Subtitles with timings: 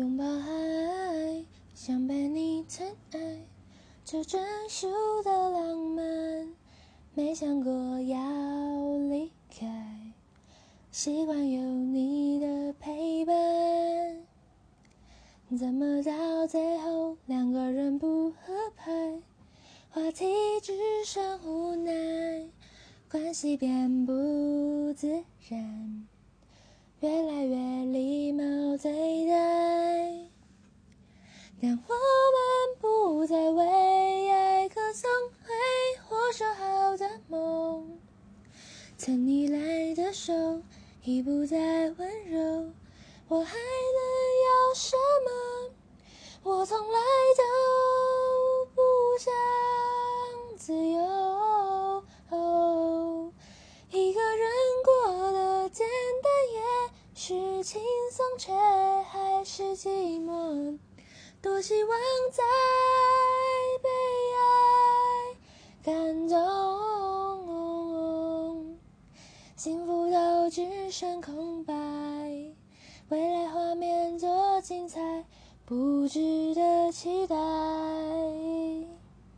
[0.00, 3.18] 拥抱爱，想被你疼爱，
[4.02, 4.88] 这专属
[5.22, 6.54] 的浪漫，
[7.12, 7.70] 没想过
[8.00, 8.18] 要
[9.10, 9.66] 离开，
[10.90, 13.34] 习惯有你的陪伴，
[15.58, 18.36] 怎么到最后两个人不合
[18.74, 19.20] 拍，
[19.90, 20.24] 话题
[20.62, 20.72] 只
[21.04, 21.92] 剩无奈，
[23.10, 26.06] 关系变不自然。
[27.00, 27.56] 越来越
[31.62, 35.10] 但我们不再为爱歌颂
[35.42, 35.52] 会
[36.08, 37.98] 或说好的梦。
[38.96, 40.32] 牵你来的手
[41.04, 41.56] 已不再
[41.98, 42.72] 温柔，
[43.28, 44.00] 我还能
[44.46, 45.30] 要什么？
[46.42, 46.98] 我从来
[47.36, 47.42] 都
[48.74, 48.80] 不
[49.18, 49.30] 想
[50.56, 52.02] 自由，
[53.90, 54.50] 一个人
[54.82, 55.86] 过得简
[56.22, 56.30] 单。
[56.52, 56.62] 也
[57.14, 58.50] 是轻松，却
[59.10, 59.69] 还是。
[61.42, 61.98] 多希望
[62.32, 62.42] 再
[63.82, 63.88] 被
[64.36, 64.40] 爱
[65.82, 66.36] 感动，
[69.56, 71.72] 幸福都只剩空白。
[73.08, 75.24] 未来画面多精彩，
[75.64, 77.34] 不值得期待。